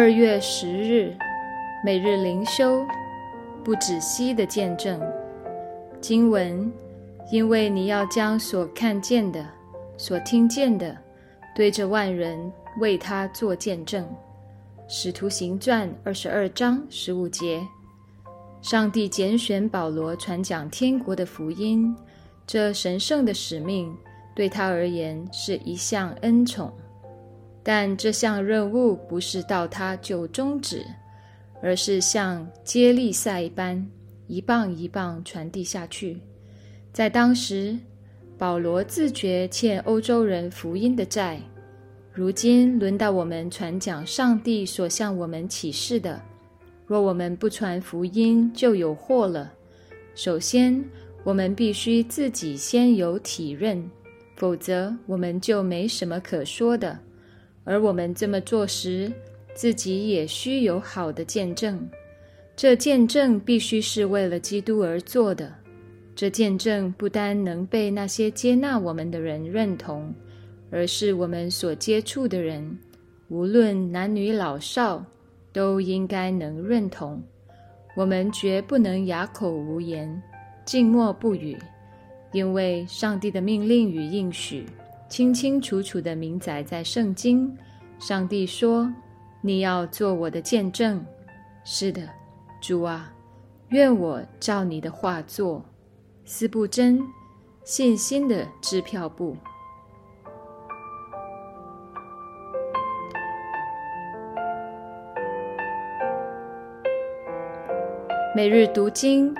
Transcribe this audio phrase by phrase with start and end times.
[0.00, 1.14] 二月十日，
[1.84, 2.86] 每日灵修，
[3.62, 4.98] 不止息的见证。
[6.00, 6.72] 经文：
[7.30, 9.46] 因为你要将所看见的、
[9.98, 10.96] 所听见的，
[11.54, 14.08] 对着万人为他做见证。
[14.88, 17.60] 使徒行传二十二章十五节。
[18.62, 21.94] 上帝拣选保罗传讲天国的福音，
[22.46, 23.94] 这神圣的使命
[24.34, 26.72] 对他而言是一项恩宠。
[27.62, 30.84] 但这项任务不是到他就终止，
[31.62, 33.86] 而是像接力赛一般，
[34.26, 36.18] 一棒一棒传递下去。
[36.92, 37.78] 在当时，
[38.38, 41.40] 保罗自觉欠欧洲人福音的债，
[42.12, 46.20] 如今轮到我们传讲上帝所向我们启示的。
[46.86, 49.52] 若我们不传福音，就有祸了。
[50.14, 50.82] 首先，
[51.22, 53.88] 我们必须自己先有体认，
[54.34, 56.98] 否则我们就没什么可说的。
[57.64, 59.12] 而我们这么做时，
[59.54, 61.88] 自己也需有好的见证。
[62.56, 65.52] 这见证必须是为了基督而做的。
[66.14, 70.12] 这见证不单能被那些接纳我们的人认同，
[70.70, 72.78] 而是我们所接触的人，
[73.28, 75.02] 无论男女老少，
[75.52, 77.22] 都应该能认同。
[77.96, 80.22] 我们绝不能哑口无言、
[80.66, 81.56] 静默不语，
[82.32, 84.66] 因为上帝的命令与应许。
[85.10, 87.54] 清清楚楚的明载在圣经。
[87.98, 88.90] 上帝说
[89.42, 91.04] ：“你要做我的见证。”
[91.66, 92.08] 是的，
[92.62, 93.12] 主啊，
[93.70, 95.62] 愿我照你的话做。
[96.24, 97.02] 四不真，
[97.64, 99.36] 信心的支票簿。
[108.34, 109.34] 每日读经，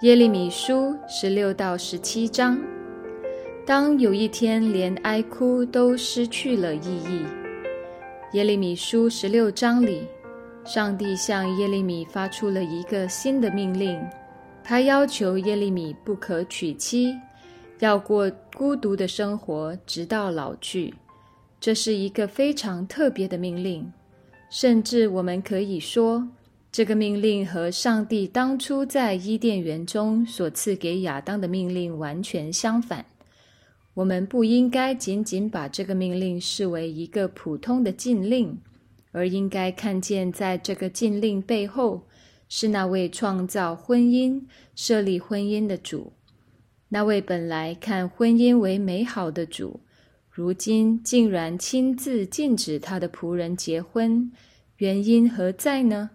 [0.00, 2.71] 耶利米书十六到十七章。
[3.64, 7.24] 当有一天，连哀哭都失去了意义。
[8.32, 10.02] 耶利米书十六章里，
[10.64, 14.00] 上帝向耶利米发出了一个新的命令，
[14.64, 17.14] 他要求耶利米不可娶妻，
[17.78, 20.92] 要过孤独的生活，直到老去。
[21.60, 23.92] 这是一个非常特别的命令，
[24.50, 26.26] 甚至我们可以说，
[26.72, 33.04] 这个命令和上帝当初在伊甸园中所赐给亚当的命令完全相反。
[33.94, 38.58] 我们不应该仅仅把这个命令视为一个普通的禁令，
[39.10, 42.06] 而应该看见，在这个禁令背后，
[42.48, 44.42] 是那位创造婚姻、
[44.74, 46.14] 设立婚姻的主，
[46.88, 49.80] 那位本来看婚姻为美好的主，
[50.30, 54.32] 如今竟然亲自禁止他的仆人结婚，
[54.78, 56.10] 原因何在呢？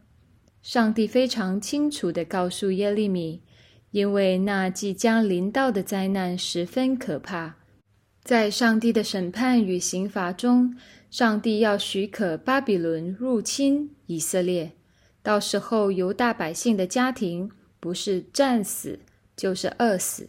[0.64, 3.44] 上帝非常清楚地告诉耶利米，
[3.92, 7.57] 因为那即将临到的灾难十分可怕。
[8.28, 10.76] 在上帝的审判与刑罚中，
[11.10, 14.74] 上帝要许可巴比伦入侵以色列。
[15.24, 17.50] 到时候，犹大百姓的家庭
[17.80, 19.00] 不是战死，
[19.38, 20.28] 就是饿死。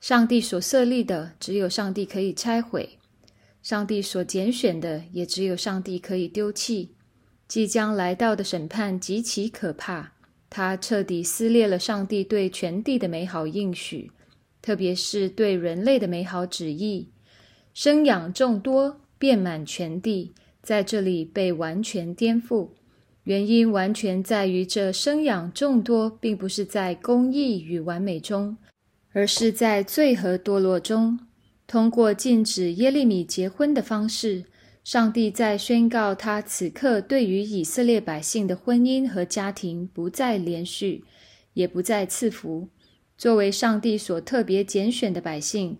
[0.00, 2.98] 上帝所设立的，只有上帝可以拆毁；
[3.62, 6.96] 上帝所拣选的，也只有上帝可以丢弃。
[7.46, 10.14] 即将来到的审判极其可怕，
[10.50, 14.10] 它彻底撕裂了上帝对全地的美好应许。
[14.62, 17.08] 特别是对人类的美好旨意，
[17.72, 20.32] 生养众多，遍满全地，
[20.62, 22.68] 在这里被完全颠覆。
[23.24, 28.56] 原因完全在于这生养众多，并不是在公义与完美中，
[29.12, 31.20] 而是在罪和堕落中。
[31.66, 34.46] 通过禁止耶利米结婚的方式，
[34.82, 41.04] 上帝在宣告他此刻对于以色列百姓的婚姻和家庭不再连续，
[41.52, 42.68] 也不再赐福。
[43.20, 45.76] 作为上帝所特别拣选的百姓，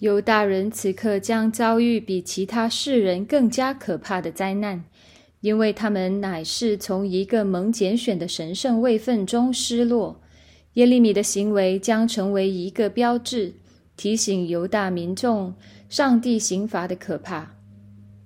[0.00, 4.84] 犹大人此刻将遭遇比其他世人更加可怕的灾难，
[5.42, 10.20] 因为他们乃是从一个蒙拣选的神圣位份中失落。
[10.72, 13.52] 耶利米的行为将成为一个标志，
[13.96, 15.54] 提醒犹大民众
[15.88, 17.54] 上帝刑罚的可怕。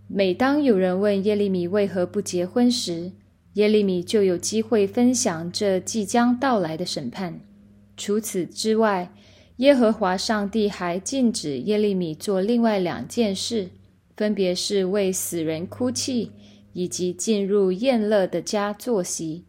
[0.09, 3.13] 每当有人问耶利米为何不结婚时，
[3.53, 7.39] 耶利米就有机会分享这即将到来的审判。
[8.01, 9.13] 除此之外，
[9.57, 13.69] 耶和华上帝还禁止耶利米做另外两件事，
[14.17, 16.31] 分别是为死人哭泣，
[16.73, 19.45] 以及进入宴乐的家坐席。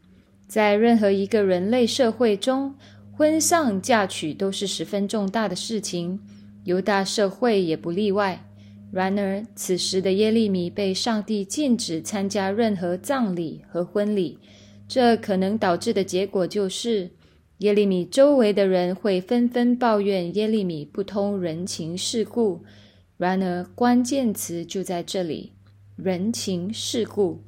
[0.49, 2.75] 在任何一个人类社会中，
[3.13, 6.19] 婚丧嫁娶都是十分重大的事情，
[6.65, 8.45] 犹大社会也不例外。
[8.91, 14.37] 然而，此时的耶利米被上帝禁止参加任何葬礼和婚礼，
[14.89, 17.09] 这可能导致的结果就是。
[17.61, 22.63] 耶利米周围的人会纷纷抱怨耶利米不通人情世故，
[23.17, 25.51] 然而关键词就在这里：
[25.95, 27.39] 人情世故。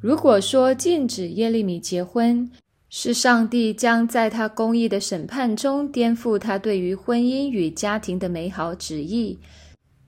[0.00, 2.50] 如果说禁止耶利米结婚，
[2.90, 9.38] 是上帝将在他公义的审判中颠覆他对于婚姻与家庭的美好旨意，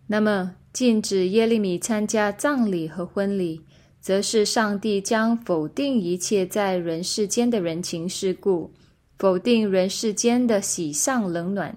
[0.09, 3.61] 那么禁止耶利米参加葬礼和婚礼，
[4.00, 8.73] 则是上帝将否定一切在人世间的人情世故，
[9.20, 11.76] 否定人世间的喜丧冷暖，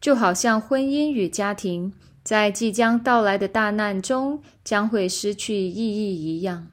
[0.00, 6.68] 就好像婚姻与家庭在即将到来的大难中将会失去意义一样，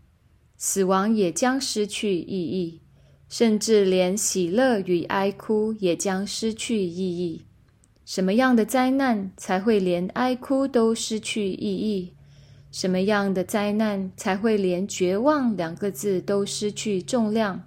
[0.55, 2.81] 死亡也将失去意义。
[3.27, 7.45] 甚至连喜乐与哀哭也将失去意义。
[8.05, 12.13] 什么样的灾难才会连哀哭都失去意义？
[12.71, 17.63] 什么样的灾难才会连绝望两个字都失去重量？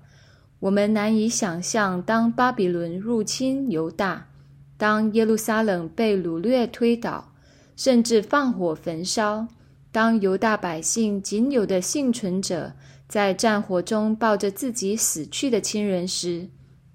[0.61, 4.29] 我们难以想象，当巴比伦入侵犹大，
[4.77, 7.33] 当耶路撒冷被掳掠推倒，
[7.77, 9.49] 甚至放火焚烧，
[9.91, 12.75] 当犹大百姓仅有的幸存者。
[13.09, 16.49] 在战火中抱着自己死去的亲人时，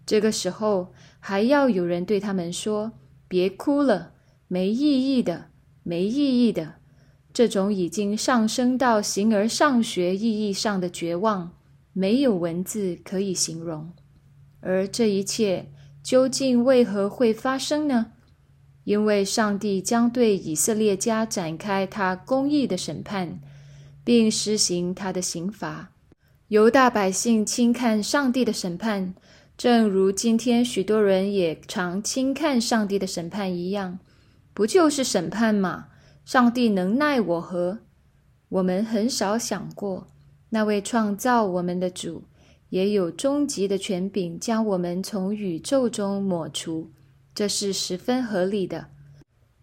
[0.06, 2.94] 这个时候还要有人对他们说
[3.28, 4.14] ：“别哭了，
[4.48, 5.48] 没意义的，
[5.84, 6.76] 没意义的。”
[7.34, 11.52] 这种已经上升到形而上学意义上的绝望，
[11.98, 13.94] 没有文字可以形容。
[14.60, 15.72] 而这一切
[16.04, 18.08] 究竟为何会发生呢？
[18.84, 23.40] 因为上帝将对以色列家展开他公义的审判，
[24.04, 25.94] 并施行他的刑罚。
[26.50, 29.16] 犹大百姓轻看上帝的审判，
[29.58, 34.00] 正如今天许多人也常轻看上帝的审判一样，
[34.54, 35.88] 不就是审判吗？
[36.26, 37.80] 上帝能奈我何？
[38.50, 40.08] 我们很少想过，
[40.56, 42.24] 那位创造我们的主
[42.70, 46.90] 也有终极的权柄，将我们从宇宙中抹除，
[47.34, 48.88] 这是十分合理的。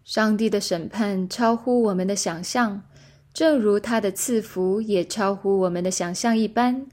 [0.03, 2.83] 上帝的审判超乎我们的想象。
[3.33, 6.85] 正如他的赐福也超乎我们的想象一般，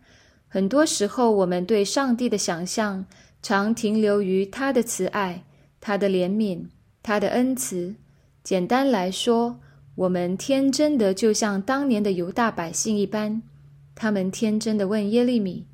[0.49, 3.05] 很多时候我们对上帝的想象
[3.43, 5.44] 常停留于他的慈爱、
[5.79, 6.64] 他的怜悯、
[7.02, 7.94] 他的恩慈。
[8.43, 9.61] 简单来说，
[9.94, 13.43] 我们天真的就像当年的犹大百姓一般，
[14.02, 15.67] 他们天真的问耶利米：“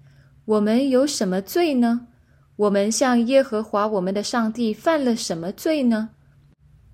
[0.46, 2.08] 我们有什么罪呢？
[2.56, 6.10] 我们向耶和华我们的上帝犯了什么罪呢？”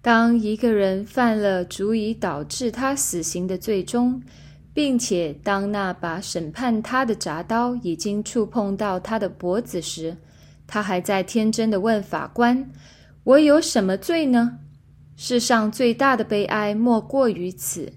[0.02, 4.22] 当一个人犯了足以导致他死刑的罪中，
[4.74, 10.14] 并且当那把审判他的铡刀已经触碰到他的脖子时，
[10.66, 12.70] 他还在天真的问法官
[13.24, 14.58] ：“我有什么罪呢？”
[15.16, 17.90] 世上最大的悲哀莫过于此。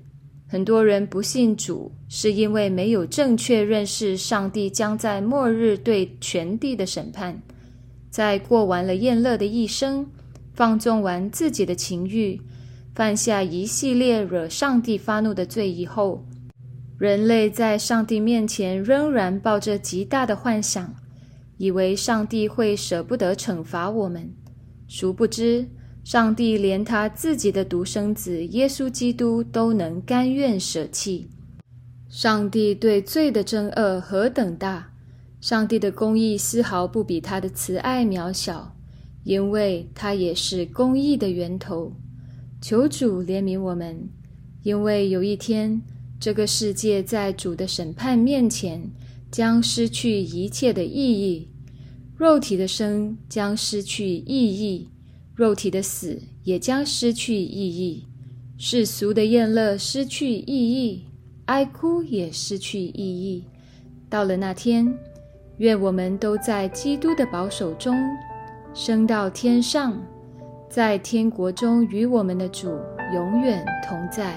[0.47, 7.41] 很多人不信主，是因为没有正确认识上帝将在末日对全地的审判。
[8.09, 10.07] 在过完了宴乐的一生。
[10.57, 12.39] 放纵完自己的情欲，
[12.95, 16.25] 犯下一系列惹上帝发怒的罪以后，
[16.97, 20.95] 人类在上帝面前仍然抱着极大的幻想，
[21.57, 24.33] 以为上帝会舍不得惩罚我们。
[24.87, 25.67] 殊不知，
[26.05, 31.27] 上帝连他自己的独生子耶稣基督都能甘愿舍弃。
[32.17, 34.93] 上帝对罪的憎恶何等大，
[35.41, 38.73] 上帝的公义丝毫不比他的慈爱渺小。
[39.25, 41.91] 因为他也是公义的源头，
[42.61, 44.07] 求主怜悯我们。
[44.63, 45.81] 因为有一天，
[46.17, 48.89] 这个世界在主的审判面前
[49.29, 51.49] 将失去一切的意义，
[52.15, 54.87] 肉体的生将失去意义，
[55.35, 58.05] 肉体的死也将失去意义，
[58.57, 61.03] 世俗的宴乐失去意义，
[61.45, 63.47] 哀哭也失去意义。
[64.09, 64.91] 到了那天，
[65.57, 67.95] 愿我们都在基督的保守中。
[68.73, 69.97] 升到天上，
[70.69, 72.77] 在天国中与我们的主
[73.13, 74.35] 永远同在。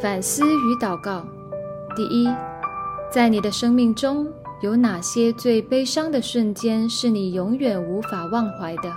[0.00, 1.26] 反思与祷告：
[1.94, 2.28] 第一，
[3.10, 4.26] 在你的生命中
[4.64, 8.90] 有哪些最悲伤的瞬间是你永远无法忘怀的？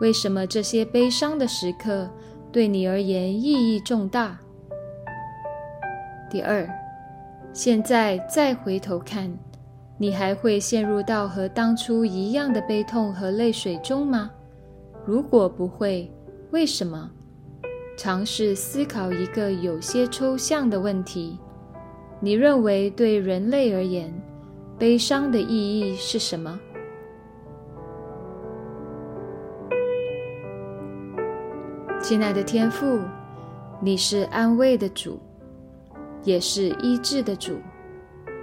[0.00, 2.08] 为什么这些悲伤的时刻
[2.50, 4.38] 对你而言意义重大？
[6.30, 6.66] 第二，
[7.52, 9.30] 现在再回头看，
[9.98, 14.30] 你还会陷入到和当初一样的悲痛和泪水中吗？
[15.04, 16.10] 如果不会，
[16.50, 17.10] 为什么？
[17.94, 21.38] 尝试思考一个有些抽象的问题：
[22.20, 24.10] 你认为对人类而言，
[24.78, 26.56] 悲伤的意义是什么？
[32.00, 33.00] 亲爱的天父，
[33.82, 35.18] 你是安慰的主。
[36.24, 37.56] 也是医治的主，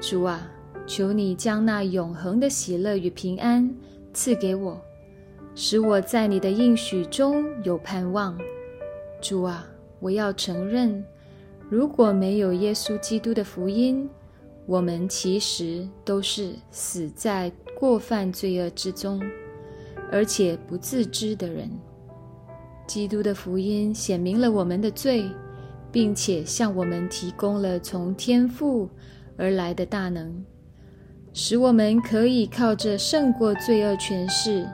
[0.01, 0.49] 主啊，
[0.87, 3.69] 求你将那永恒的喜乐与平安
[4.13, 4.81] 赐给我。
[5.53, 8.37] 使我在你的应许中有盼望。
[9.21, 9.65] 主啊，
[9.99, 11.05] 我要承认，
[11.69, 14.09] 如果没有耶稣基督的福音，
[14.65, 19.22] 我们其实都是死在过犯罪恶之中，
[20.12, 21.69] 而且不自知的人。
[22.88, 25.29] 基督的福音显明了我们的罪，
[25.91, 28.89] 并且向我们提供了从天父
[29.38, 30.43] 而来的大能，
[31.34, 34.67] 使我们可以靠着胜过罪恶权势，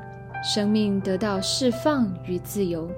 [0.44, 2.90] 生命得到释放与自由。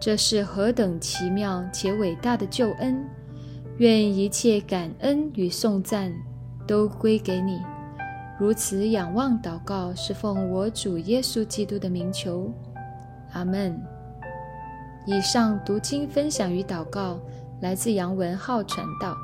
[0.00, 3.04] 这是何等奇妙且伟大的救恩！
[3.78, 6.12] 愿一切感恩与颂赞
[6.66, 7.60] 都归给你。
[8.38, 12.52] 如此仰望祷告，是奉我主耶稣基督的名求。
[13.32, 13.80] 阿门。
[15.06, 17.20] 以上读经分享与祷告
[17.60, 19.16] 来自杨文浩传道。